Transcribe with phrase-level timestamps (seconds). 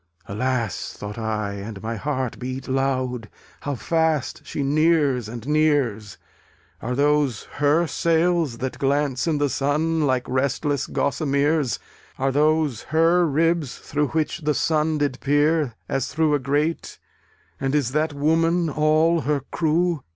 [0.27, 0.93] Alas!
[0.93, 6.17] (thought I, and my heart beat loud) How fast she nears and nears!
[6.81, 11.77] Are those her sails that glance in the Sun, Like restless gossameres!
[12.17, 16.97] Are those her ribs through which the Sun Did peer, as through a grate?
[17.59, 20.01] And is that Woman all her crew?